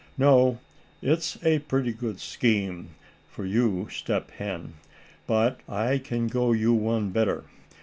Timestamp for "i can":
5.69-6.25